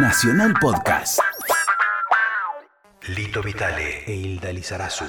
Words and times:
Nacional 0.00 0.54
Podcast. 0.60 1.18
Lito 3.08 3.42
Vitale 3.42 4.04
e 4.06 4.14
Hilda 4.14 4.52
Lizarazu. 4.52 5.04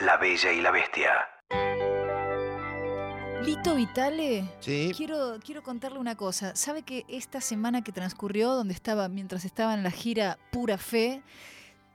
La 0.00 0.16
Bella 0.16 0.52
y 0.52 0.60
la 0.60 0.70
Bestia. 0.70 1.10
Lito 3.44 3.74
Vitale, 3.76 4.44
Sí. 4.60 4.92
quiero, 4.96 5.38
quiero 5.44 5.62
contarle 5.62 5.98
una 5.98 6.16
cosa. 6.16 6.56
¿Sabe 6.56 6.82
que 6.82 7.04
esta 7.08 7.40
semana 7.40 7.82
que 7.84 7.92
transcurrió, 7.92 8.52
donde 8.54 8.74
estaba, 8.74 9.08
mientras 9.08 9.44
estaba 9.44 9.74
en 9.74 9.82
la 9.82 9.90
gira 9.90 10.38
Pura 10.50 10.78
Fe, 10.78 11.22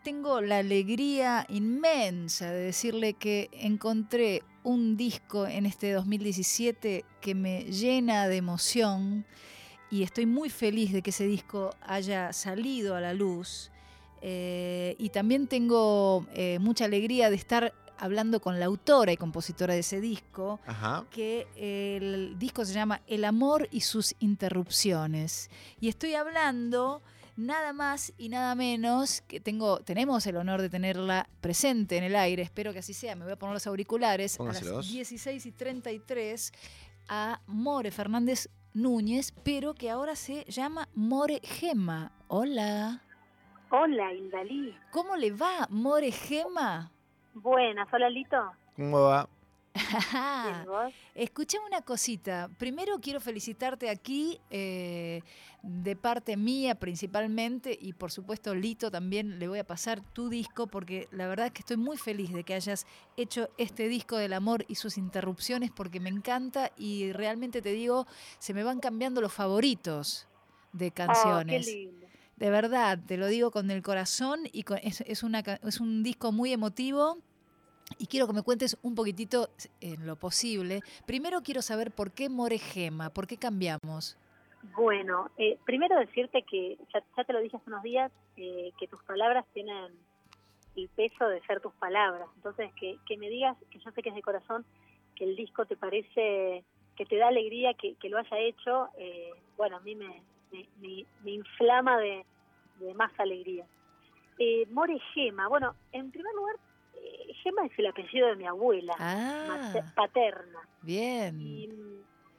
tengo 0.04 0.40
la 0.42 0.60
alegría 0.60 1.46
inmensa 1.50 2.52
de 2.52 2.60
decirle 2.66 3.16
que 3.16 3.50
encontré 3.52 4.44
un 4.64 4.96
disco 4.96 5.46
en 5.48 5.66
este 5.66 5.92
2017 5.92 7.04
que 7.22 7.36
me 7.36 7.64
llena 7.66 8.28
de 8.28 8.38
emoción 8.38 9.26
y 9.92 10.04
estoy 10.04 10.26
muy 10.26 10.50
feliz 10.50 10.92
de 10.94 11.02
que 11.02 11.10
ese 11.10 11.26
disco 11.26 11.76
haya 11.82 12.32
salido 12.34 12.96
a 12.96 13.02
la 13.02 13.14
luz. 13.14 13.72
Eh, 14.22 14.96
y 15.00 15.10
también 15.10 15.48
tengo 15.48 16.26
eh, 16.34 16.60
mucha 16.60 16.86
alegría 16.86 17.30
de 17.30 17.36
estar 17.38 17.74
hablando 17.98 18.40
con 18.40 18.60
la 18.60 18.66
autora 18.66 19.12
y 19.12 19.18
compositora 19.18 19.74
de 19.74 19.82
ese 19.82 20.00
disco, 20.02 20.60
Ajá. 20.66 21.06
que 21.12 21.48
el 21.56 22.38
disco 22.40 22.64
se 22.66 22.74
llama 22.74 23.02
El 23.08 23.26
amor 23.26 23.68
y 23.72 23.82
sus 23.82 24.16
interrupciones. 24.20 25.50
Y 25.80 25.90
estoy 25.90 26.14
hablando 26.14 27.02
nada 27.36 27.72
más 27.74 28.14
y 28.18 28.30
nada 28.30 28.54
menos 28.56 29.22
que 29.22 29.40
tengo, 29.40 29.80
tenemos 29.80 30.26
el 30.28 30.36
honor 30.38 30.62
de 30.62 30.70
tenerla 30.70 31.30
presente 31.42 31.98
en 31.98 32.04
el 32.04 32.16
aire, 32.16 32.44
espero 32.44 32.74
que 32.74 32.80
así 32.80 32.94
sea, 32.94 33.16
me 33.16 33.24
voy 33.24 33.34
a 33.34 33.38
poner 33.38 33.54
los 33.54 33.68
auriculares 33.68 34.36
a 34.36 34.38
Póngaselos. 34.40 34.86
las 34.86 34.94
16 34.94 35.46
y 35.46 35.52
33 35.54 36.52
a 37.08 37.42
More 37.48 37.92
Fernández 37.92 38.50
Núñez, 38.82 39.34
pero 39.44 39.74
que 39.74 39.90
ahora 39.90 40.16
se 40.16 40.46
llama 40.46 40.88
More 40.96 41.42
Gema. 41.44 42.12
Hola. 42.28 43.02
Hola, 43.72 44.14
Indalí. 44.14 44.74
¿Cómo 44.92 45.16
le 45.18 45.32
va, 45.32 45.68
More 45.70 46.12
Gema? 46.12 46.92
Buenas, 47.34 47.88
hola, 47.94 48.10
Lito. 48.10 48.38
¿Cómo 48.76 49.02
va? 49.02 49.28
Escuchame 51.16 51.66
una 51.68 51.82
cosita. 51.82 52.50
Primero 52.58 53.00
quiero 53.00 53.20
felicitarte 53.20 53.90
aquí 53.90 54.40
eh, 54.50 55.22
de 55.64 55.96
parte 55.96 56.38
mía 56.38 56.76
principalmente 56.76 57.78
y 57.80 57.94
por 57.94 58.12
supuesto 58.12 58.56
Lito 58.56 58.90
también 58.92 59.40
le 59.40 59.48
voy 59.48 59.60
a 59.60 59.64
pasar 59.68 60.02
tu 60.14 60.30
disco 60.30 60.68
porque 60.68 61.08
la 61.12 61.28
verdad 61.28 61.48
es 61.48 61.52
que 61.54 61.60
estoy 61.60 61.78
muy 61.78 61.98
feliz 61.98 62.32
de 62.34 62.44
que 62.44 62.54
hayas 62.54 62.86
hecho 63.18 63.50
este 63.58 63.88
disco 63.90 64.18
del 64.18 64.34
amor 64.34 64.66
y 64.68 64.76
sus 64.76 64.98
interrupciones 64.98 65.72
porque 65.72 66.00
me 66.00 66.10
encanta 66.10 66.72
y 66.78 67.12
realmente 67.12 67.62
te 67.62 67.72
digo, 67.74 68.08
se 68.38 68.54
me 68.54 68.64
van 68.64 68.80
cambiando 68.80 69.22
los 69.22 69.34
favoritos 69.34 70.28
de 70.74 70.88
Oh, 70.88 70.94
canciones. 70.94 71.66
qué 71.66 71.72
lindo. 71.72 72.08
De 72.38 72.50
verdad, 72.50 72.98
te 73.06 73.18
lo 73.18 73.28
digo 73.28 73.52
con 73.52 73.70
el 73.70 73.82
corazón 73.82 74.40
y 74.54 74.64
con- 74.64 74.78
es, 74.82 75.02
es 75.02 75.24
una, 75.24 75.40
es 75.40 75.82
un 75.82 76.04
disco 76.04 76.32
muy 76.32 76.54
emotivo 76.54 77.18
y 77.98 78.08
quiero 78.08 78.28
que 78.28 78.34
me 78.34 78.44
cuentes 78.44 78.78
un 78.84 78.96
poquitito 78.96 79.50
en 79.82 80.06
lo 80.06 80.16
posible. 80.16 80.82
Primero 81.06 81.42
quiero 81.42 81.62
saber 81.62 81.92
por 81.92 82.12
qué 82.12 82.30
Moregema, 82.30 83.10
por 83.10 83.28
qué 83.28 83.38
cambiamos. 83.38 84.18
Bueno, 84.76 85.30
eh, 85.38 85.58
primero 85.66 85.98
decirte 85.98 86.44
que, 86.44 86.78
ya, 86.94 87.04
ya 87.18 87.24
te 87.24 87.34
lo 87.34 87.40
dije 87.40 87.58
hace 87.58 87.70
unos 87.70 87.84
días, 87.84 88.12
eh, 88.38 88.72
que 88.80 88.88
tus 88.88 89.02
palabras 89.04 89.46
tienen 89.54 89.94
el 90.76 90.90
peso 90.90 91.28
de 91.28 91.42
ser 91.42 91.62
tus 91.62 91.74
palabras. 91.74 92.28
Entonces, 92.36 92.72
que, 92.80 92.98
que 93.08 93.18
me 93.18 93.30
digas, 93.30 93.58
que 93.72 93.80
yo 93.80 93.92
sé 93.92 94.02
que 94.02 94.10
es 94.10 94.16
de 94.16 94.22
corazón, 94.22 94.66
que 95.16 95.24
el 95.26 95.36
disco 95.36 95.66
te 95.66 95.76
parece, 95.76 96.64
que 96.96 97.06
te 97.06 97.18
da 97.18 97.28
alegría 97.30 97.74
que, 97.74 97.96
que 97.96 98.10
lo 98.10 98.18
haya 98.18 98.38
hecho, 98.40 98.90
eh, 98.98 99.32
bueno, 99.58 99.78
a 99.78 99.80
mí 99.82 99.96
me, 99.96 100.22
me, 100.52 100.68
me- 100.80 101.06
me 101.24 101.32
inflama 101.32 101.98
de, 101.98 102.26
de 102.80 102.94
más 102.94 103.12
alegría. 103.20 103.66
Eh, 104.38 104.66
More 104.72 105.00
Gema, 105.14 105.48
bueno, 105.48 105.76
en 105.92 106.12
primer 106.12 106.34
lugar, 106.36 106.56
Gema 107.44 107.66
es 107.66 107.72
el 107.78 107.88
apellido 107.88 108.28
de 108.28 108.36
mi 108.36 108.46
abuela. 108.48 108.94
Ah, 109.00 109.72
paterna. 109.96 110.60
bien. 110.82 111.40
Y, 111.40 111.70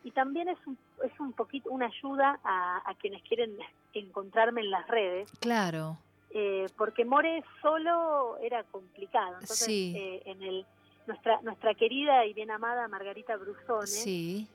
y 0.05 0.11
también 0.12 0.49
es 0.49 0.59
un, 0.66 0.78
es 1.05 1.19
un 1.21 1.33
poquito 1.34 1.71
una 1.71 1.87
ayuda 1.87 2.41
a, 2.43 2.83
a 2.88 2.94
quienes 2.94 3.22
quieren 3.22 3.56
encontrarme 3.93 4.60
en 4.62 4.71
las 4.71 4.87
redes, 4.89 5.31
Claro, 5.41 5.99
eh, 6.31 6.66
porque 6.77 7.05
More 7.05 7.43
solo 7.60 8.39
era 8.39 8.62
complicado. 8.65 9.33
Entonces, 9.34 9.66
Sí. 9.66 9.94
eh, 9.97 10.22
en 10.27 10.43
el 10.43 10.66
nuestra 11.06 11.41
nuestra 11.43 11.75
querida 11.75 12.25
y 12.27 12.34
bien 12.34 12.50
amada 12.50 12.87
Margarita 12.87 13.37
Brusone 13.37 13.87
sí. 13.87 14.49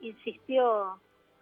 insistió, 0.00 1.00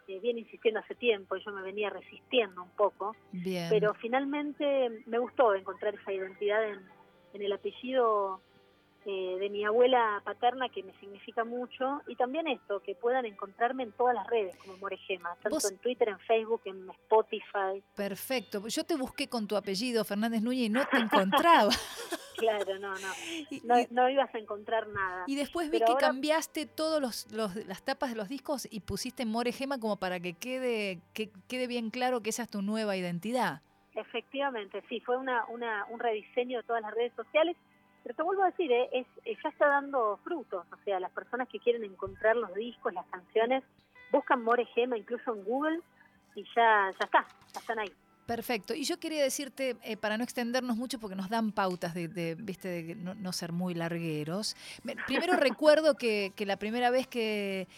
eh, 0.08 0.20
viene 0.20 0.40
insistiendo 0.40 0.80
hace 0.80 0.94
tiempo, 0.94 1.36
y 1.36 1.44
yo 1.44 1.50
me 1.52 1.62
venía 1.62 1.90
resistiendo 1.90 2.62
un 2.62 2.70
poco, 2.70 3.16
Bien. 3.32 3.66
pero 3.70 3.92
finalmente 3.94 5.02
me 5.06 5.18
gustó 5.18 5.54
encontrar 5.54 5.94
esa 5.94 6.12
identidad 6.12 6.62
en, 6.64 6.80
en 7.36 7.42
el 7.42 7.52
apellido 7.52 8.40
eh, 9.08 9.36
de 9.38 9.48
mi 9.50 9.64
abuela 9.64 10.20
paterna 10.24 10.68
que 10.68 10.82
me 10.82 10.92
significa 10.98 11.44
mucho 11.44 12.02
y 12.08 12.16
también 12.16 12.48
esto, 12.48 12.80
que 12.80 12.96
puedan 12.96 13.24
encontrarme 13.24 13.84
en 13.84 13.92
todas 13.92 14.14
las 14.16 14.26
redes 14.26 14.56
como 14.56 14.76
Moregema, 14.78 15.30
tanto 15.42 15.50
Vos- 15.56 15.70
en 15.70 15.78
Twitter, 15.78 16.08
en 16.08 16.18
Facebook, 16.18 16.62
en 16.64 16.90
Spotify, 16.90 17.80
Perfecto. 17.94 18.66
Yo 18.66 18.82
te 18.84 18.96
busqué 18.96 19.28
con 19.28 19.46
tu 19.46 19.56
apellido, 19.56 20.04
Fernández 20.04 20.42
Núñez, 20.42 20.66
y 20.66 20.68
no 20.70 20.84
te 20.90 20.96
encontraba. 20.96 21.70
claro, 22.36 22.78
no, 22.80 22.92
no, 22.94 22.98
no, 23.64 23.74
no 23.90 24.10
ibas 24.10 24.34
a 24.34 24.38
encontrar 24.38 24.88
nada. 24.88 25.22
Y 25.28 25.36
después 25.36 25.70
vi 25.70 25.78
Pero 25.78 25.86
que 25.86 25.92
ahora- 25.92 26.06
cambiaste 26.08 26.66
todas 26.66 27.00
los, 27.00 27.30
los- 27.30 27.54
las 27.66 27.82
tapas 27.84 28.10
de 28.10 28.16
los 28.16 28.28
discos 28.28 28.66
y 28.68 28.80
pusiste 28.80 29.24
More 29.24 29.52
Gema 29.52 29.78
como 29.78 29.96
para 29.98 30.18
que 30.18 30.32
quede, 30.34 30.98
que 31.14 31.30
quede 31.46 31.68
bien 31.68 31.90
claro 31.90 32.22
que 32.22 32.30
esa 32.30 32.42
es 32.42 32.50
tu 32.50 32.60
nueva 32.60 32.96
identidad. 32.96 33.62
Efectivamente, 33.96 34.84
sí, 34.90 35.00
fue 35.00 35.16
una, 35.16 35.46
una, 35.46 35.86
un 35.88 35.98
rediseño 35.98 36.58
de 36.58 36.64
todas 36.64 36.82
las 36.82 36.94
redes 36.94 37.14
sociales, 37.14 37.56
pero 38.02 38.14
te 38.14 38.22
vuelvo 38.22 38.42
a 38.42 38.50
decir, 38.50 38.70
eh, 38.70 38.90
es, 38.92 39.06
eh, 39.24 39.36
ya 39.42 39.48
está 39.48 39.68
dando 39.68 40.18
frutos, 40.22 40.66
o 40.70 40.76
sea, 40.84 41.00
las 41.00 41.10
personas 41.12 41.48
que 41.48 41.58
quieren 41.58 41.82
encontrar 41.82 42.36
los 42.36 42.54
discos, 42.54 42.92
las 42.92 43.06
canciones, 43.06 43.64
buscan 44.12 44.44
More 44.44 44.66
Gema 44.66 44.98
incluso 44.98 45.34
en 45.34 45.44
Google 45.44 45.80
y 46.34 46.44
ya, 46.54 46.90
ya 46.90 47.04
está, 47.06 47.26
ya 47.54 47.60
están 47.60 47.78
ahí. 47.78 47.92
Perfecto. 48.26 48.74
Y 48.74 48.84
yo 48.84 48.98
quería 48.98 49.22
decirte, 49.22 49.76
eh, 49.82 49.96
para 49.96 50.18
no 50.18 50.24
extendernos 50.24 50.76
mucho, 50.76 50.98
porque 50.98 51.14
nos 51.14 51.28
dan 51.30 51.52
pautas 51.52 51.94
de, 51.94 52.08
de, 52.08 52.34
viste, 52.34 52.68
de 52.68 52.94
no, 52.96 53.14
no 53.14 53.32
ser 53.32 53.52
muy 53.52 53.72
largueros. 53.74 54.56
Me- 54.82 54.96
Primero 55.06 55.36
recuerdo 55.36 55.94
que, 55.94 56.32
que 56.34 56.44
la 56.44 56.56
primera 56.58 56.90
vez 56.90 57.06
que, 57.06 57.68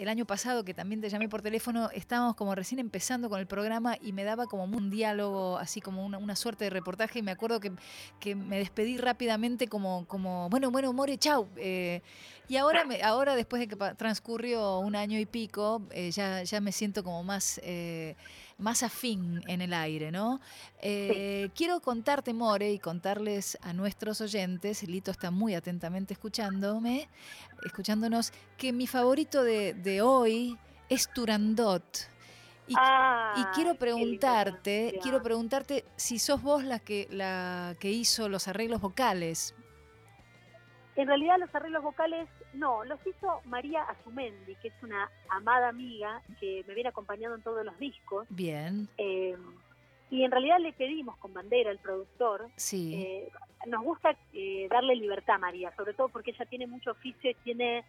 el 0.00 0.08
año 0.08 0.26
pasado, 0.26 0.64
que 0.64 0.74
también 0.74 1.00
te 1.00 1.08
llamé 1.08 1.28
por 1.28 1.42
teléfono, 1.42 1.90
estábamos 1.92 2.34
como 2.34 2.56
recién 2.56 2.80
empezando 2.80 3.28
con 3.30 3.38
el 3.38 3.46
programa 3.46 3.96
y 4.00 4.12
me 4.12 4.24
daba 4.24 4.46
como 4.46 4.64
un 4.64 4.90
diálogo, 4.90 5.58
así 5.58 5.80
como 5.80 6.04
una, 6.04 6.18
una 6.18 6.34
suerte 6.34 6.64
de 6.64 6.70
reportaje. 6.70 7.20
Y 7.20 7.22
me 7.22 7.30
acuerdo 7.30 7.60
que, 7.60 7.72
que 8.18 8.34
me 8.34 8.58
despedí 8.58 8.96
rápidamente 8.96 9.68
como, 9.68 10.06
como 10.06 10.48
bueno, 10.50 10.70
bueno, 10.72 10.92
More, 10.92 11.16
chau. 11.18 11.48
Eh, 11.56 12.00
y 12.48 12.56
ahora, 12.56 12.84
me, 12.84 13.00
ahora 13.02 13.36
después 13.36 13.60
de 13.60 13.68
que 13.68 13.76
transcurrió 13.96 14.78
un 14.80 14.96
año 14.96 15.20
y 15.20 15.26
pico, 15.26 15.82
eh, 15.92 16.10
ya, 16.10 16.42
ya 16.44 16.60
me 16.60 16.70
siento 16.72 17.02
como 17.04 17.22
más... 17.24 17.60
más 18.60 18.82
afín 18.82 19.42
en 19.48 19.60
el 19.60 19.72
aire, 19.72 20.12
¿no? 20.12 20.40
Eh, 20.80 21.50
Quiero 21.54 21.80
contarte, 21.80 22.32
More, 22.34 22.70
y 22.70 22.78
contarles 22.78 23.58
a 23.62 23.72
nuestros 23.72 24.20
oyentes, 24.20 24.82
Lito 24.82 25.10
está 25.10 25.30
muy 25.30 25.54
atentamente 25.54 26.14
escuchándome, 26.14 27.08
escuchándonos, 27.64 28.32
que 28.56 28.72
mi 28.72 28.86
favorito 28.86 29.42
de, 29.42 29.74
de 29.74 30.02
hoy 30.02 30.58
es 30.88 31.10
Turandot. 31.12 31.82
Y, 32.68 32.74
Ah, 32.76 33.34
y 33.36 33.44
quiero 33.54 33.74
preguntarte, 33.74 35.00
quiero 35.02 35.22
preguntarte 35.22 35.84
si 35.96 36.20
sos 36.20 36.40
vos 36.40 36.62
la 36.62 36.78
que, 36.78 37.08
la 37.10 37.74
que 37.80 37.90
hizo 37.90 38.28
los 38.28 38.46
arreglos 38.46 38.80
vocales. 38.80 39.56
En 40.94 41.08
realidad 41.08 41.36
los 41.40 41.52
arreglos 41.54 41.82
vocales, 41.82 42.28
no, 42.54 42.84
los 42.84 42.98
hizo 43.06 43.40
María 43.44 43.82
Azumendi, 43.84 44.54
que 44.56 44.68
es 44.68 44.74
una 44.82 45.10
amada 45.28 45.68
amiga 45.68 46.20
que 46.40 46.64
me 46.66 46.74
viene 46.74 46.88
acompañando 46.90 47.36
en 47.36 47.42
todos 47.42 47.64
los 47.64 47.78
discos. 47.78 48.26
Bien, 48.30 48.88
eh, 48.98 49.36
y 50.10 50.24
en 50.24 50.30
realidad 50.32 50.58
le 50.58 50.72
pedimos 50.72 51.16
con 51.18 51.32
Bandera, 51.32 51.70
el 51.70 51.78
productor, 51.78 52.48
sí. 52.56 52.94
eh, 52.96 53.30
nos 53.66 53.84
gusta 53.84 54.16
eh, 54.32 54.66
darle 54.68 54.96
libertad 54.96 55.36
a 55.36 55.38
María, 55.38 55.72
sobre 55.76 55.94
todo 55.94 56.08
porque 56.08 56.32
ella 56.32 56.44
tiene 56.46 56.66
mucho 56.66 56.90
oficio 56.90 57.30
y 57.30 57.34
tiene, 57.34 57.84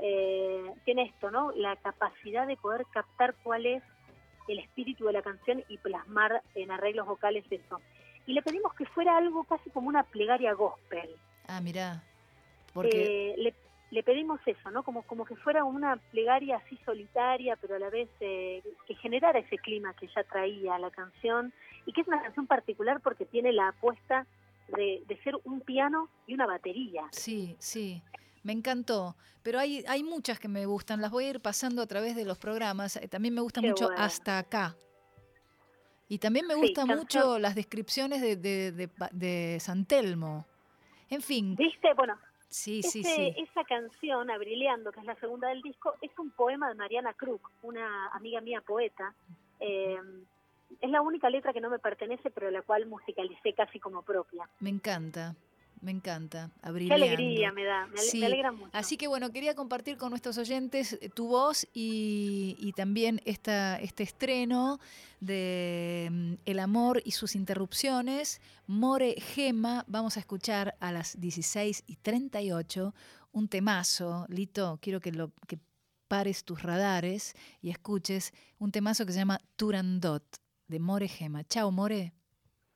eh, 0.00 0.72
tiene 0.84 1.02
esto, 1.02 1.30
¿no? 1.30 1.52
La 1.52 1.76
capacidad 1.76 2.46
de 2.46 2.56
poder 2.56 2.86
captar 2.92 3.34
cuál 3.42 3.66
es 3.66 3.82
el 4.48 4.58
espíritu 4.58 5.04
de 5.04 5.12
la 5.12 5.22
canción 5.22 5.62
y 5.68 5.76
plasmar 5.78 6.42
en 6.54 6.70
arreglos 6.70 7.06
vocales 7.06 7.44
eso. 7.50 7.80
Y 8.26 8.32
le 8.32 8.42
pedimos 8.42 8.72
que 8.74 8.86
fuera 8.86 9.16
algo 9.18 9.44
casi 9.44 9.68
como 9.70 9.88
una 9.88 10.02
plegaria 10.04 10.54
gospel. 10.54 11.10
ah, 11.46 11.60
mirá. 11.60 12.02
Porque, 12.72 13.32
Eh, 13.32 13.34
le, 13.36 13.54
le 13.90 14.02
pedimos 14.02 14.40
eso, 14.46 14.70
¿no? 14.70 14.82
Como, 14.82 15.02
como 15.02 15.24
que 15.24 15.34
fuera 15.36 15.64
una 15.64 15.96
plegaria 15.96 16.58
así 16.58 16.78
solitaria, 16.84 17.56
pero 17.56 17.74
a 17.74 17.78
la 17.78 17.90
vez 17.90 18.08
eh, 18.20 18.62
que 18.86 18.94
generara 18.96 19.40
ese 19.40 19.58
clima 19.58 19.94
que 19.94 20.08
ya 20.14 20.22
traía 20.24 20.78
la 20.78 20.90
canción 20.90 21.52
y 21.86 21.92
que 21.92 22.02
es 22.02 22.08
una 22.08 22.22
canción 22.22 22.46
particular 22.46 23.00
porque 23.00 23.26
tiene 23.26 23.52
la 23.52 23.68
apuesta 23.68 24.26
de, 24.68 25.02
de 25.06 25.22
ser 25.22 25.34
un 25.44 25.60
piano 25.60 26.08
y 26.26 26.34
una 26.34 26.46
batería. 26.46 27.02
Sí, 27.10 27.56
sí. 27.58 28.02
Me 28.42 28.52
encantó, 28.52 29.16
pero 29.42 29.58
hay, 29.58 29.84
hay 29.86 30.02
muchas 30.02 30.38
que 30.38 30.48
me 30.48 30.64
gustan, 30.64 31.00
las 31.02 31.10
voy 31.10 31.24
a 31.24 31.30
ir 31.30 31.40
pasando 31.40 31.82
a 31.82 31.86
través 31.86 32.16
de 32.16 32.24
los 32.24 32.38
programas. 32.38 32.96
Eh, 32.96 33.08
También 33.08 33.34
me 33.34 33.42
gusta 33.42 33.60
Qué 33.60 33.68
mucho 33.68 33.86
bueno. 33.86 34.00
Hasta 34.00 34.38
acá. 34.38 34.76
Y 36.08 36.18
también 36.18 36.46
me 36.46 36.54
gustan 36.54 36.88
mucho 36.88 37.38
las 37.38 37.54
descripciones 37.54 38.20
de, 38.20 38.36
de, 38.36 38.72
de, 38.72 38.90
de 39.12 39.58
San 39.60 39.84
Telmo. 39.84 40.46
En 41.08 41.22
fin, 41.22 41.54
¿Viste? 41.54 41.92
Bueno, 41.94 42.18
sí, 42.50 42.82
sí, 42.82 43.00
ese- 43.00 43.32
sí. 43.32 43.34
esa 43.42 43.64
canción, 43.64 44.30
Abrileando, 44.30 44.92
que 44.92 45.00
es 45.00 45.06
la 45.06 45.14
segunda 45.16 45.48
del 45.48 45.62
disco, 45.62 45.94
es 46.02 46.10
un 46.18 46.30
poema 46.32 46.68
de 46.68 46.74
Mariana 46.74 47.14
Krug, 47.14 47.40
una 47.62 48.08
amiga 48.08 48.40
mía 48.40 48.60
poeta. 48.60 49.14
Eh, 49.60 49.98
es 50.80 50.90
la 50.90 51.00
única 51.02 51.28
letra 51.30 51.52
que 51.52 51.60
no 51.60 51.70
me 51.70 51.78
pertenece, 51.78 52.30
pero 52.30 52.50
la 52.50 52.62
cual 52.62 52.86
musicalicé 52.86 53.52
casi 53.54 53.80
como 53.80 54.02
propia. 54.02 54.48
Me 54.60 54.70
encanta, 54.70 55.34
me 55.82 55.90
encanta. 55.90 56.50
Qué 56.62 56.92
alegría 56.92 57.52
me 57.52 57.64
da, 57.64 57.86
me, 57.86 57.98
ale- 58.00 58.08
Sí, 58.08 58.20
me 58.20 58.26
alegra 58.26 58.52
mucho. 58.52 58.70
Así 58.72 58.96
que 58.96 59.06
bueno, 59.08 59.30
quería 59.30 59.54
compartir 59.54 59.96
con 59.96 60.10
nuestros 60.10 60.36
oyentes 60.38 60.98
eh, 61.00 61.08
tu 61.08 61.28
voz 61.28 61.66
y, 61.72 62.56
y 62.58 62.72
también 62.72 63.20
esta, 63.24 63.80
este 63.80 64.02
estreno 64.02 64.78
de 65.20 66.08
mm, 66.10 66.32
El 66.44 66.58
amor 66.58 67.00
y 67.04 67.12
sus 67.12 67.34
interrupciones. 67.34 68.40
More 68.66 69.14
Gema, 69.20 69.84
vamos 69.88 70.16
a 70.16 70.20
escuchar 70.20 70.74
a 70.80 70.92
las 70.92 71.20
16 71.20 71.84
y 71.86 71.96
38 71.96 72.94
un 73.32 73.48
temazo. 73.48 74.26
Lito, 74.28 74.78
quiero 74.82 75.00
que, 75.00 75.12
lo, 75.12 75.32
que 75.46 75.58
pares 76.08 76.44
tus 76.44 76.62
radares 76.62 77.34
y 77.62 77.70
escuches 77.70 78.32
un 78.58 78.72
temazo 78.72 79.06
que 79.06 79.12
se 79.12 79.18
llama 79.18 79.40
Turandot 79.56 80.24
de 80.68 80.78
More 80.80 81.08
Gema. 81.08 81.44
Chao, 81.44 81.70
More. 81.70 82.12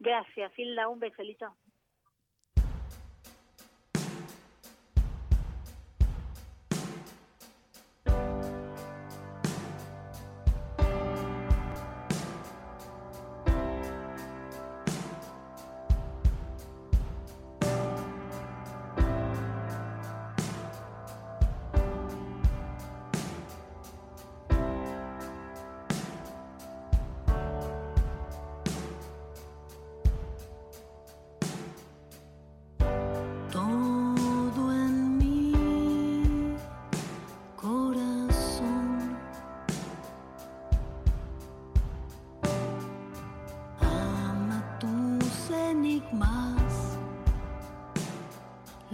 Gracias, 0.00 0.52
Hilda, 0.58 0.88
un 0.88 0.98
besolito. 1.00 1.46
Todo 1.46 1.54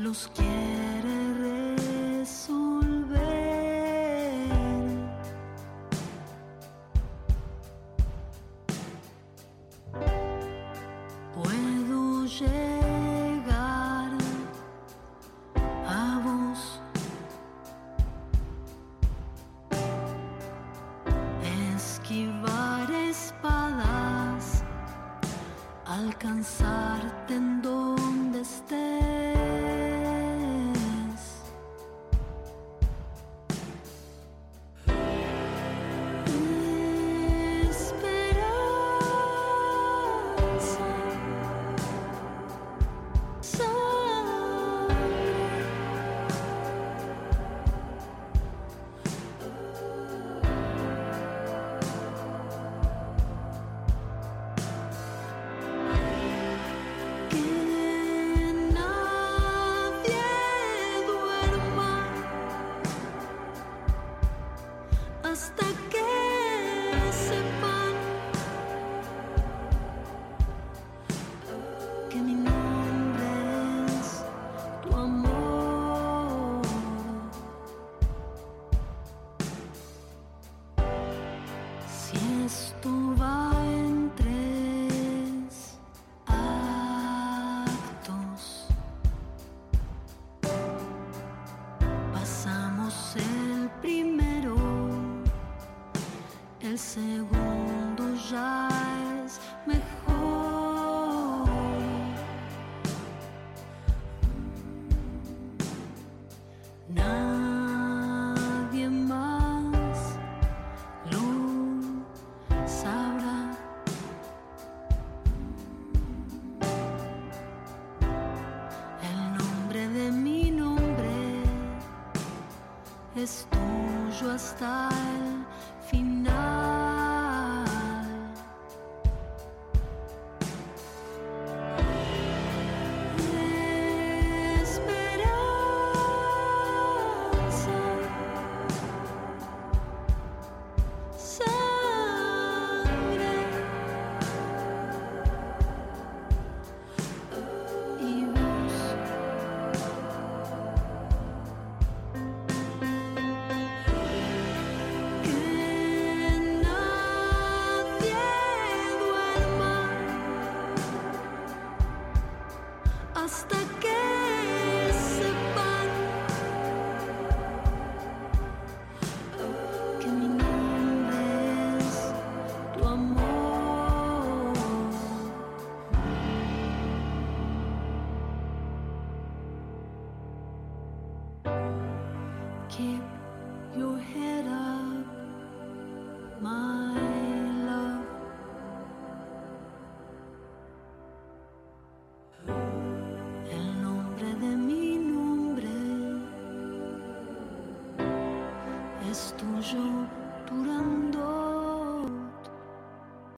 los 0.01 0.29
quiere 0.35 1.00